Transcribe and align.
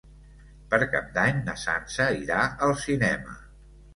Per 0.71 0.79
Cap 0.93 1.11
d'Any 1.17 1.43
na 1.49 1.55
Sança 1.65 2.09
irà 2.21 2.39
al 2.69 2.75
cinema. 2.87 3.37